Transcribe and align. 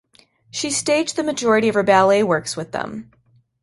She 0.49 0.71
staged 0.71 1.15
the 1.15 1.21
majority 1.21 1.69
of 1.69 1.75
her 1.75 1.83
ballet 1.83 2.23
works 2.23 2.57
with 2.57 2.71
them. 2.71 3.11